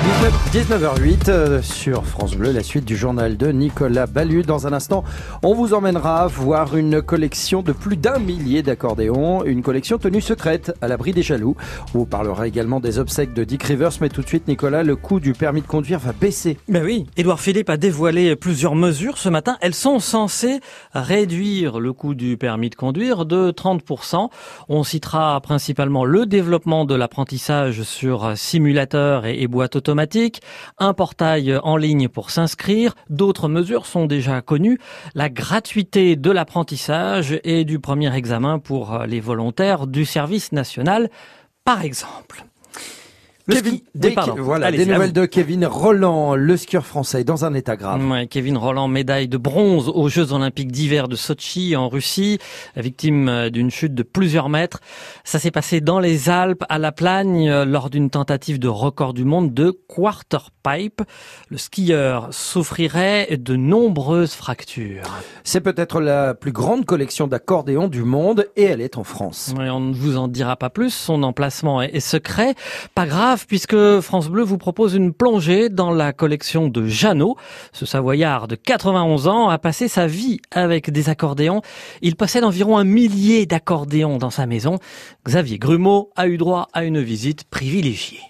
19h08 0.00 1.28
euh, 1.28 1.62
sur 1.62 2.06
France 2.06 2.34
Bleu, 2.34 2.52
la 2.52 2.62
suite 2.62 2.86
du 2.86 2.96
journal 2.96 3.36
de 3.36 3.48
Nicolas 3.48 4.06
Ballu. 4.06 4.42
Dans 4.42 4.66
un 4.66 4.72
instant, 4.72 5.04
on 5.42 5.52
vous 5.52 5.74
emmènera 5.74 6.26
voir 6.26 6.74
une 6.74 7.02
collection 7.02 7.60
de 7.60 7.72
plus 7.72 7.98
d'un 7.98 8.18
millier 8.18 8.62
d'accordéons, 8.62 9.44
une 9.44 9.62
collection 9.62 9.98
tenue 9.98 10.22
secrète 10.22 10.72
à 10.80 10.88
l'abri 10.88 11.12
des 11.12 11.22
jaloux. 11.22 11.54
On 11.94 11.98
vous 11.98 12.06
parlera 12.06 12.48
également 12.48 12.80
des 12.80 12.98
obsèques 12.98 13.34
de 13.34 13.44
Dick 13.44 13.62
Rivers, 13.62 13.92
mais 14.00 14.08
tout 14.08 14.22
de 14.22 14.26
suite, 14.26 14.48
Nicolas, 14.48 14.82
le 14.82 14.96
coût 14.96 15.20
du 15.20 15.34
permis 15.34 15.60
de 15.60 15.66
conduire 15.66 15.98
va 15.98 16.12
baisser. 16.12 16.56
Ben 16.68 16.82
oui, 16.82 17.06
Édouard 17.18 17.40
Philippe 17.40 17.68
a 17.68 17.76
dévoilé 17.76 18.34
plusieurs 18.36 18.74
mesures 18.74 19.18
ce 19.18 19.28
matin. 19.28 19.58
Elles 19.60 19.74
sont 19.74 19.98
censées 19.98 20.60
réduire 20.94 21.78
le 21.78 21.92
coût 21.92 22.14
du 22.14 22.38
permis 22.38 22.70
de 22.70 22.74
conduire 22.74 23.26
de 23.26 23.50
30%. 23.50 24.30
On 24.70 24.82
citera 24.82 25.40
principalement 25.42 26.06
le 26.06 26.24
développement 26.24 26.86
de 26.86 26.94
l'apprentissage 26.94 27.82
sur 27.82 28.32
simulateur 28.36 29.26
et, 29.26 29.46
boîte 29.46 29.76
automatique 29.76 29.89
un 30.78 30.94
portail 30.94 31.58
en 31.62 31.76
ligne 31.76 32.08
pour 32.08 32.30
s'inscrire. 32.30 32.94
D'autres 33.08 33.48
mesures 33.48 33.86
sont 33.86 34.06
déjà 34.06 34.42
connues. 34.42 34.78
La 35.14 35.28
gratuité 35.28 36.16
de 36.16 36.30
l'apprentissage 36.30 37.38
et 37.44 37.64
du 37.64 37.78
premier 37.78 38.14
examen 38.14 38.58
pour 38.58 39.00
les 39.06 39.20
volontaires 39.20 39.86
du 39.86 40.04
service 40.04 40.52
national, 40.52 41.10
par 41.64 41.84
exemple. 41.84 42.44
Kevin, 43.54 43.74
ski, 43.74 43.84
des, 43.94 44.08
oui, 44.08 44.14
voilà, 44.38 44.66
Allez, 44.66 44.78
des 44.78 44.86
nouvelles 44.86 45.12
de 45.12 45.26
Kevin 45.26 45.66
Roland, 45.66 46.34
le 46.34 46.56
skieur 46.56 46.86
français, 46.86 47.24
dans 47.24 47.44
un 47.44 47.54
état 47.54 47.76
grave. 47.76 48.04
Ouais, 48.08 48.26
Kevin 48.26 48.56
Roland, 48.56 48.88
médaille 48.88 49.28
de 49.28 49.36
bronze 49.36 49.88
aux 49.88 50.08
Jeux 50.08 50.32
Olympiques 50.32 50.72
d'hiver 50.72 51.08
de 51.08 51.16
Sochi 51.16 51.76
en 51.76 51.88
Russie, 51.88 52.38
victime 52.76 53.50
d'une 53.50 53.70
chute 53.70 53.94
de 53.94 54.02
plusieurs 54.02 54.48
mètres. 54.48 54.80
Ça 55.24 55.38
s'est 55.38 55.50
passé 55.50 55.80
dans 55.80 56.00
les 56.00 56.28
Alpes, 56.28 56.64
à 56.68 56.78
La 56.78 56.92
Plagne, 56.92 57.50
lors 57.64 57.90
d'une 57.90 58.10
tentative 58.10 58.58
de 58.58 58.68
record 58.68 59.14
du 59.14 59.24
monde 59.24 59.52
de 59.54 59.70
quarter 59.70 60.50
pipe. 60.62 61.02
Le 61.48 61.58
skieur 61.58 62.28
souffrirait 62.30 63.36
de 63.36 63.56
nombreuses 63.56 64.34
fractures. 64.34 65.02
C'est 65.44 65.60
peut-être 65.60 66.00
la 66.00 66.34
plus 66.34 66.52
grande 66.52 66.84
collection 66.84 67.26
d'accordéons 67.26 67.88
du 67.88 68.02
monde 68.02 68.46
et 68.56 68.64
elle 68.64 68.80
est 68.80 68.98
en 68.98 69.04
France. 69.04 69.54
Ouais, 69.56 69.70
on 69.70 69.80
ne 69.80 69.94
vous 69.94 70.16
en 70.16 70.28
dira 70.28 70.56
pas 70.56 70.70
plus. 70.70 70.92
Son 70.92 71.22
emplacement 71.22 71.82
est 71.82 72.00
secret. 72.00 72.54
Pas 72.94 73.06
grave 73.06 73.39
puisque 73.46 74.00
France 74.00 74.28
Bleu 74.28 74.42
vous 74.42 74.58
propose 74.58 74.94
une 74.94 75.12
plongée 75.12 75.68
dans 75.68 75.90
la 75.90 76.12
collection 76.12 76.68
de 76.68 76.86
Jeannot. 76.86 77.36
Ce 77.72 77.86
Savoyard 77.86 78.48
de 78.48 78.54
91 78.54 79.28
ans 79.28 79.48
a 79.48 79.58
passé 79.58 79.88
sa 79.88 80.06
vie 80.06 80.40
avec 80.50 80.90
des 80.90 81.08
accordéons. 81.08 81.62
Il 82.02 82.16
possède 82.16 82.44
environ 82.44 82.78
un 82.78 82.84
millier 82.84 83.46
d'accordéons 83.46 84.18
dans 84.18 84.30
sa 84.30 84.46
maison. 84.46 84.78
Xavier 85.26 85.58
Grumeau 85.58 86.10
a 86.16 86.28
eu 86.28 86.38
droit 86.38 86.68
à 86.72 86.84
une 86.84 87.00
visite 87.00 87.44
privilégiée. 87.44 88.29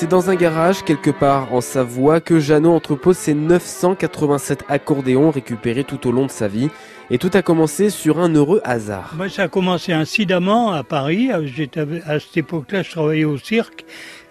C'est 0.00 0.08
dans 0.08 0.30
un 0.30 0.34
garage 0.34 0.82
quelque 0.82 1.10
part 1.10 1.52
en 1.52 1.60
Savoie 1.60 2.22
que 2.22 2.40
Jeannot 2.40 2.72
entrepose 2.72 3.18
ses 3.18 3.34
987 3.34 4.64
accordéons 4.70 5.30
récupérés 5.30 5.84
tout 5.84 6.08
au 6.08 6.10
long 6.10 6.24
de 6.24 6.30
sa 6.30 6.48
vie. 6.48 6.70
Et 7.10 7.18
tout 7.18 7.28
a 7.34 7.42
commencé 7.42 7.90
sur 7.90 8.18
un 8.18 8.34
heureux 8.34 8.62
hasard. 8.64 9.12
Moi, 9.14 9.28
ça 9.28 9.42
a 9.42 9.48
commencé 9.48 9.92
incidemment 9.92 10.72
à 10.72 10.84
Paris. 10.84 11.28
J'étais 11.44 11.84
à 12.06 12.18
cette 12.18 12.34
époque-là, 12.34 12.82
je 12.82 12.90
travaillais 12.92 13.24
au 13.24 13.36
cirque 13.36 13.84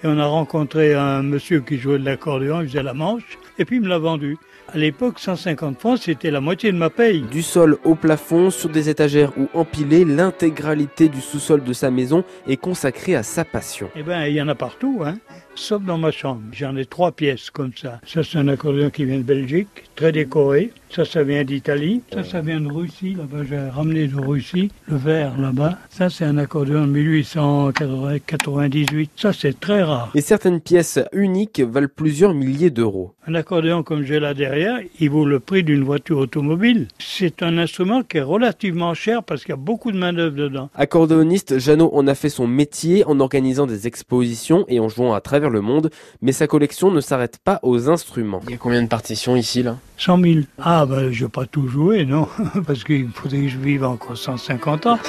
et 0.03 0.07
on 0.07 0.17
a 0.17 0.25
rencontré 0.25 0.95
un 0.95 1.21
monsieur 1.21 1.61
qui 1.61 1.77
jouait 1.77 1.99
de 1.99 2.05
l'accordéon, 2.05 2.61
il 2.61 2.67
faisait 2.67 2.81
la 2.81 2.95
manche, 2.95 3.37
et 3.59 3.65
puis 3.65 3.75
il 3.75 3.83
me 3.83 3.89
l'a 3.89 3.99
vendu. 3.99 4.39
À 4.71 4.77
l'époque, 4.77 5.17
150 5.17 5.79
francs, 5.79 5.97
c'était 5.97 6.29
la 6.29 6.41
moitié 6.41 6.71
de 6.71 6.77
ma 6.77 6.91
paye. 6.91 7.21
Du 7.21 7.41
sol 7.41 7.79
au 7.83 7.95
plafond, 7.95 8.51
sur 8.51 8.69
des 8.69 8.87
étagères 8.87 9.31
ou 9.35 9.47
empilées, 9.55 10.05
l'intégralité 10.05 11.09
du 11.09 11.21
sous-sol 11.21 11.63
de 11.63 11.73
sa 11.73 11.89
maison 11.89 12.23
est 12.47 12.57
consacrée 12.57 13.15
à 13.15 13.23
sa 13.23 13.43
passion. 13.43 13.89
Eh 13.95 14.03
ben, 14.03 14.25
il 14.25 14.35
y 14.35 14.41
en 14.41 14.47
a 14.47 14.53
partout, 14.53 15.01
hein, 15.03 15.15
sauf 15.55 15.81
dans 15.81 15.97
ma 15.97 16.11
chambre. 16.11 16.43
J'en 16.51 16.75
ai 16.75 16.85
trois 16.85 17.11
pièces 17.11 17.49
comme 17.49 17.71
ça. 17.75 17.99
Ça, 18.05 18.21
c'est 18.23 18.37
un 18.37 18.47
accordéon 18.47 18.91
qui 18.91 19.05
vient 19.05 19.17
de 19.17 19.23
Belgique, 19.23 19.69
très 19.95 20.11
décoré. 20.11 20.71
Ça, 20.91 21.05
ça 21.05 21.21
vient 21.23 21.43
d'Italie. 21.43 22.01
Ça, 22.11 22.23
ça 22.23 22.41
vient 22.41 22.59
de 22.59 22.71
Russie. 22.71 23.13
Là-bas, 23.15 23.43
j'ai 23.47 23.59
ramené 23.59 24.07
de 24.07 24.19
Russie. 24.19 24.71
Le 24.87 24.97
vert, 24.97 25.39
là-bas. 25.39 25.77
Ça, 25.89 26.09
c'est 26.09 26.25
un 26.25 26.39
accordéon 26.39 26.87
de 26.87 26.91
1898. 26.91 29.11
Ça, 29.15 29.31
c'est 29.33 29.59
très 29.59 29.83
rare. 29.83 30.09
Et 30.15 30.21
certaines 30.21 30.61
pièces 30.61 30.97
uniques 31.13 31.61
valent 31.61 31.89
plusieurs 31.95 32.33
milliers 32.33 32.71
d'euros. 32.71 33.13
Un 33.27 33.35
accordéon 33.35 33.83
comme 33.83 34.01
j'ai 34.03 34.19
là 34.19 34.33
derrière, 34.33 34.58
il 34.99 35.09
vaut 35.09 35.25
le 35.25 35.39
prix 35.39 35.63
d'une 35.63 35.83
voiture 35.83 36.17
automobile. 36.17 36.87
C'est 36.99 37.43
un 37.43 37.57
instrument 37.57 38.03
qui 38.03 38.17
est 38.17 38.21
relativement 38.21 38.93
cher 38.93 39.23
parce 39.23 39.41
qu'il 39.41 39.49
y 39.49 39.53
a 39.53 39.57
beaucoup 39.57 39.91
de 39.91 39.97
main-d'œuvre 39.97 40.35
dedans. 40.35 40.69
Accordéoniste, 40.75 41.59
Jeannot 41.59 41.91
en 41.93 42.07
a 42.07 42.15
fait 42.15 42.29
son 42.29 42.47
métier 42.47 43.05
en 43.05 43.19
organisant 43.19 43.67
des 43.67 43.87
expositions 43.87 44.65
et 44.67 44.79
en 44.79 44.89
jouant 44.89 45.13
à 45.13 45.21
travers 45.21 45.49
le 45.49 45.61
monde. 45.61 45.89
Mais 46.21 46.31
sa 46.31 46.47
collection 46.47 46.91
ne 46.91 47.01
s'arrête 47.01 47.39
pas 47.43 47.59
aux 47.63 47.89
instruments. 47.89 48.41
Il 48.45 48.51
y 48.51 48.55
a 48.55 48.57
combien 48.57 48.81
de 48.81 48.87
partitions 48.87 49.35
ici, 49.35 49.63
là? 49.63 49.77
100 49.97 50.21
000. 50.21 50.39
Ah, 50.59 50.85
ben, 50.85 51.11
je 51.11 51.25
vais 51.25 51.31
pas 51.31 51.45
tout 51.45 51.67
jouer, 51.67 52.05
non, 52.05 52.27
parce 52.67 52.83
qu'il 52.83 53.09
faudrait 53.09 53.41
que 53.41 53.47
je 53.49 53.57
vive 53.57 53.83
encore 53.83 54.17
150 54.17 54.85
ans. 54.87 54.99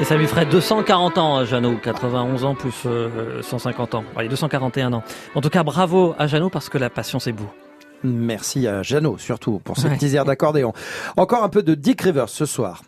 Et 0.00 0.04
ça 0.04 0.16
lui 0.16 0.26
ferait 0.28 0.46
240 0.46 1.18
ans, 1.18 1.44
Jeannot, 1.44 1.76
91 1.82 2.44
ans 2.44 2.54
plus 2.54 2.82
euh, 2.86 3.42
150 3.42 3.94
ans. 3.96 4.04
Ouais, 4.16 4.28
241 4.28 4.92
ans. 4.92 5.02
En 5.34 5.40
tout 5.40 5.48
cas, 5.50 5.64
bravo 5.64 6.14
à 6.18 6.26
Jeannot 6.28 6.50
parce 6.50 6.68
que 6.68 6.78
la 6.78 6.88
passion, 6.88 7.18
c'est 7.18 7.32
beau. 7.32 7.46
Merci 8.04 8.68
à 8.68 8.82
Jeannot, 8.84 9.18
surtout, 9.18 9.58
pour 9.64 9.76
ce 9.76 9.88
Ouais. 9.88 9.96
petit 9.96 10.14
air 10.14 10.24
d'accordéon. 10.24 10.72
Encore 11.16 11.42
un 11.42 11.48
peu 11.48 11.64
de 11.64 11.74
Dick 11.74 12.00
Rivers 12.02 12.28
ce 12.28 12.46
soir. 12.46 12.82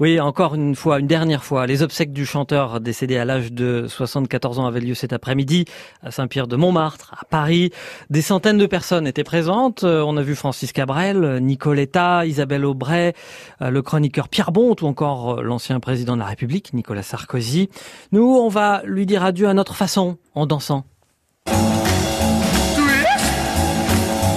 Oui, 0.00 0.20
encore 0.20 0.54
une 0.54 0.74
fois, 0.74 1.00
une 1.00 1.06
dernière 1.06 1.44
fois, 1.44 1.66
les 1.66 1.82
obsèques 1.82 2.12
du 2.12 2.26
chanteur 2.26 2.80
décédé 2.80 3.16
à 3.16 3.24
l'âge 3.24 3.52
de 3.52 3.86
74 3.88 4.58
ans 4.58 4.66
avaient 4.66 4.80
lieu 4.80 4.94
cet 4.94 5.12
après-midi 5.12 5.64
à 6.02 6.10
Saint-Pierre-de-Montmartre, 6.10 7.14
à 7.20 7.24
Paris. 7.24 7.70
Des 8.10 8.22
centaines 8.22 8.58
de 8.58 8.66
personnes 8.66 9.06
étaient 9.06 9.24
présentes. 9.24 9.84
Euh, 9.84 10.02
On 10.06 10.16
a 10.16 10.22
vu 10.22 10.34
Francis 10.34 10.72
Cabrel, 10.72 11.38
Nicoletta, 11.40 12.26
Isabelle 12.26 12.64
Aubray, 12.64 13.12
euh, 13.62 13.70
le 13.70 13.82
chroniqueur 13.82 14.28
Pierre 14.28 14.52
Bont 14.52 14.76
ou 14.80 14.86
encore 14.86 15.38
euh, 15.38 15.42
l'ancien 15.42 15.80
président 15.80 16.14
de 16.14 16.20
la 16.20 16.26
République, 16.26 16.72
Nicolas 16.72 17.02
Sarkozy. 17.02 17.68
Nous, 18.12 18.24
on 18.24 18.48
va 18.48 18.82
lui 18.84 19.06
dire 19.06 19.24
adieu 19.24 19.48
à 19.48 19.54
notre 19.54 19.74
façon, 19.74 20.16
en 20.34 20.46
dansant. 20.46 20.84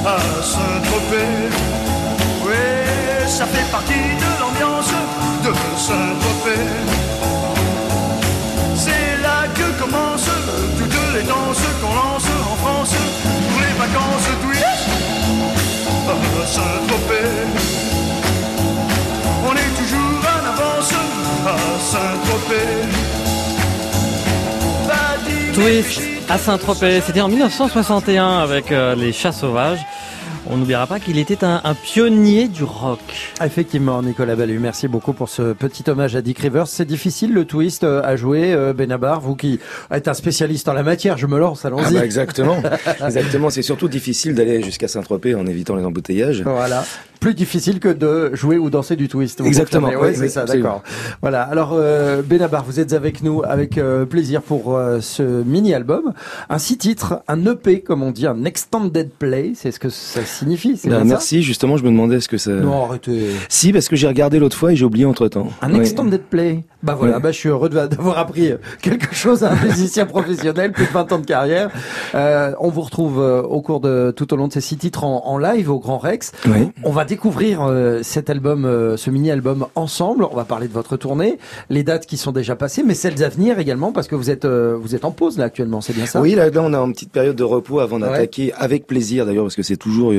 à. 0.05 0.17
Oui, 2.45 3.27
ça 3.27 3.45
fait 3.45 3.71
partie 3.71 3.93
de 3.93 4.30
Twist 25.61 26.01
à 26.27 26.39
Saint-Tropez, 26.39 27.01
c'était 27.01 27.21
en 27.21 27.27
1961 27.27 28.39
avec 28.39 28.71
euh, 28.71 28.95
les 28.95 29.13
chats 29.13 29.31
sauvages. 29.31 29.85
On 30.49 30.57
n'oubliera 30.57 30.87
pas 30.87 30.99
qu'il 30.99 31.19
était 31.19 31.43
un, 31.43 31.61
un 31.63 31.75
pionnier 31.75 32.47
du 32.47 32.63
rock. 32.63 32.99
Effectivement, 33.45 34.01
Nicolas 34.01 34.35
Ballu, 34.35 34.57
merci 34.59 34.87
beaucoup 34.87 35.13
pour 35.13 35.29
ce 35.29 35.53
petit 35.53 35.87
hommage 35.87 36.15
à 36.15 36.21
Dick 36.21 36.39
Rivers. 36.39 36.67
C'est 36.67 36.85
difficile 36.85 37.31
le 37.31 37.45
twist 37.45 37.83
euh, 37.83 38.01
à 38.03 38.15
jouer, 38.15 38.51
euh, 38.51 38.73
Benabar, 38.73 39.21
vous 39.21 39.35
qui 39.35 39.59
êtes 39.91 40.07
un 40.07 40.13
spécialiste 40.15 40.67
en 40.67 40.73
la 40.73 40.83
matière, 40.83 41.17
je 41.17 41.27
me 41.27 41.39
lance, 41.39 41.63
Ah 41.63 41.67
allons-y. 41.67 41.93
bah 41.93 42.03
exactement, 42.03 42.57
exactement. 43.05 43.49
C'est 43.51 43.61
surtout 43.61 43.87
difficile 43.87 44.33
d'aller 44.33 44.63
jusqu'à 44.63 44.87
Saint-Tropez 44.87 45.35
en 45.35 45.45
évitant 45.45 45.75
les 45.75 45.85
embouteillages. 45.85 46.41
Voilà. 46.41 46.83
Plus 47.19 47.35
difficile 47.35 47.79
que 47.79 47.89
de 47.89 48.33
jouer 48.33 48.57
ou 48.57 48.71
danser 48.71 48.95
du 48.95 49.07
twist. 49.07 49.41
vous 49.41 49.45
Exactement, 49.47 49.89
Oui, 50.01 50.15
c'est 50.15 50.27
ça, 50.27 50.45
d'accord. 50.45 50.81
Voilà. 51.21 51.43
Alors, 51.43 51.73
euh, 51.75 52.23
Benabar, 52.23 52.65
vous 52.65 52.79
êtes 52.79 52.93
avec 52.93 53.21
nous 53.21 53.43
avec 53.43 53.77
euh, 53.77 54.05
plaisir 54.07 54.41
pour 54.41 54.75
euh, 54.75 55.01
ce 55.01 55.21
mini-album. 55.21 56.13
Un 56.49 56.57
six 56.57 56.79
titres, 56.79 57.21
un 57.27 57.45
EP, 57.45 57.81
comme 57.81 58.01
on 58.01 58.09
dit, 58.09 58.25
un 58.25 58.43
extended 58.43 59.11
play. 59.11 59.51
C'est 59.53 59.69
ce 59.69 59.79
que 59.79 59.89
ça 59.89 60.25
signifie, 60.31 60.77
ça 60.77 61.03
merci, 61.03 61.43
justement, 61.43 61.77
je 61.77 61.83
me 61.83 61.89
demandais 61.89 62.19
ce 62.19 62.27
que 62.27 62.37
ça... 62.37 62.51
Non, 62.51 62.85
arrêtez. 62.85 63.27
Si, 63.49 63.71
parce 63.73 63.87
que 63.87 63.95
j'ai 63.95 64.07
regardé 64.07 64.39
l'autre 64.39 64.57
fois 64.57 64.71
et 64.73 64.75
j'ai 64.75 64.85
oublié 64.85 65.05
entre-temps. 65.05 65.47
Un 65.61 65.71
Ouais. 65.73 65.79
extended 65.79 66.21
play. 66.23 66.63
Bah 66.83 66.95
voilà, 66.97 67.17
Ouais. 67.17 67.21
bah 67.21 67.31
je 67.31 67.37
suis 67.37 67.49
heureux 67.49 67.69
d'avoir 67.69 68.17
appris 68.17 68.51
euh, 68.51 68.57
quelque 68.81 69.13
chose 69.13 69.43
à 69.43 69.51
un 69.51 69.65
musicien 69.65 70.05
professionnel, 70.07 70.71
plus 70.71 70.85
de 70.87 70.91
20 70.91 71.11
ans 71.11 71.19
de 71.19 71.25
carrière. 71.25 71.69
Euh, 72.15 72.53
on 72.59 72.69
vous 72.69 72.81
retrouve 72.81 73.19
euh, 73.19 73.41
au 73.43 73.61
cours 73.61 73.79
de 73.81 74.11
tout 74.15 74.33
au 74.33 74.35
long 74.37 74.47
de 74.47 74.53
ces 74.53 74.61
six 74.61 74.77
titres 74.77 75.03
en, 75.03 75.23
en 75.27 75.37
live 75.37 75.69
au 75.69 75.77
Grand 75.79 75.99
Rex. 75.99 76.31
Ouais. 76.47 76.69
On 76.83 76.91
va 76.91 77.05
découvrir 77.05 77.61
euh, 77.61 77.99
cet 78.01 78.29
album, 78.31 78.63
ce 78.97 79.09
mini-album 79.11 79.67
ensemble. 79.75 80.25
On 80.31 80.35
va 80.35 80.43
parler 80.43 80.67
de 80.67 80.73
votre 80.73 80.97
tournée, 80.97 81.37
les 81.69 81.83
dates 81.83 82.07
qui 82.07 82.17
sont 82.17 82.31
déjà 82.31 82.55
passées, 82.55 82.81
mais 82.83 82.95
celles 82.95 83.23
à 83.23 83.29
venir 83.29 83.59
également, 83.59 83.91
parce 83.91 84.07
que 84.07 84.15
vous 84.15 84.29
êtes 84.31 84.45
vous 84.47 84.95
êtes 84.95 85.05
en 85.05 85.11
pause 85.11 85.37
là 85.37 85.45
actuellement, 85.45 85.81
c'est 85.81 85.93
bien 85.93 86.05
ça? 86.07 86.19
Oui, 86.21 86.33
là, 86.33 86.49
là, 86.49 86.61
on 86.63 86.73
a 86.73 86.77
une 86.79 86.93
petite 86.93 87.11
période 87.11 87.35
de 87.35 87.43
repos 87.43 87.79
avant 87.79 88.01
Ouais. 88.01 88.09
d'attaquer, 88.09 88.53
avec 88.57 88.87
plaisir 88.87 89.25
d'ailleurs, 89.27 89.43
parce 89.45 89.55
que 89.55 89.63
c'est 89.63 89.77
toujours 89.77 90.11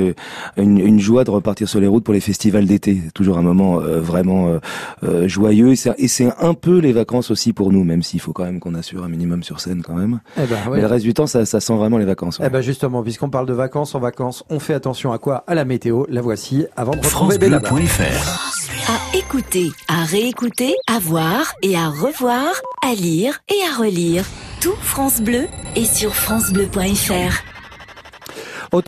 une, 0.56 0.78
une 0.78 1.00
joie 1.00 1.24
de 1.24 1.30
repartir 1.30 1.68
sur 1.68 1.80
les 1.80 1.86
routes 1.86 2.04
pour 2.04 2.14
les 2.14 2.20
festivals 2.20 2.66
d'été. 2.66 3.00
C'est 3.04 3.12
toujours 3.12 3.38
un 3.38 3.42
moment 3.42 3.80
euh, 3.80 4.00
vraiment 4.00 4.48
euh, 4.48 4.58
euh, 5.04 5.28
joyeux, 5.28 5.72
et 5.72 5.76
c'est- 5.76 5.94
et 5.98 6.08
c'est 6.08 6.30
un 6.40 6.54
peu 6.54 6.78
les 6.78 6.92
vacances 6.92 7.30
aussi 7.30 7.52
pour 7.52 7.72
nous, 7.72 7.84
même 7.84 8.02
s'il 8.02 8.20
faut 8.20 8.32
quand 8.32 8.44
même 8.44 8.60
qu'on 8.60 8.74
assure 8.74 9.04
un 9.04 9.08
minimum 9.08 9.42
sur 9.42 9.60
scène 9.60 9.82
quand 9.82 9.94
même. 9.94 10.20
Eh 10.36 10.46
ben, 10.46 10.56
ouais. 10.68 10.76
Mais 10.76 10.80
le 10.80 10.86
reste 10.86 11.04
du 11.04 11.14
temps, 11.14 11.26
ça, 11.26 11.44
ça 11.46 11.60
sent 11.60 11.74
vraiment 11.76 11.98
les 11.98 12.04
vacances. 12.04 12.38
ouais. 12.38 12.46
Eh 12.48 12.50
ben 12.50 12.60
justement, 12.60 13.02
puisqu'on 13.02 13.30
parle 13.30 13.46
de 13.46 13.52
vacances 13.54 13.94
en 13.94 14.00
vacances, 14.00 14.44
on 14.50 14.58
fait 14.58 14.74
attention 14.74 15.12
à 15.12 15.18
quoi? 15.18 15.44
À 15.46 15.54
la 15.54 15.64
météo. 15.64 16.04
La 16.08 16.20
voici 16.22 16.66
avant 16.76 16.92
de 16.92 16.98
retrouver 16.98 17.38
À 18.88 19.16
écouter, 19.16 19.70
à 19.88 20.04
réécouter, 20.04 20.74
à 20.88 20.98
voir 20.98 21.54
et 21.62 21.76
à 21.76 21.88
revoir, 21.88 22.52
à 22.82 22.94
lire 22.94 23.40
et 23.48 23.60
à 23.70 23.78
relire. 23.80 24.24
Tout 24.60 24.74
France 24.80 25.20
Bleu 25.20 25.46
est 25.76 25.92
sur 25.92 26.14
francebleu.fr. 26.14 27.51